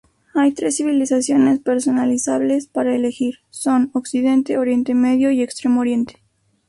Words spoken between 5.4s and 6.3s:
Extremo Oriente.